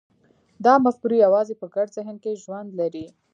دا 0.65 0.73
مفکورې 0.85 1.17
یوازې 1.25 1.53
په 1.61 1.65
ګډ 1.75 1.87
ذهن 1.97 2.15
کې 2.23 2.39
ژوند 2.43 2.69
لري. 2.79 3.05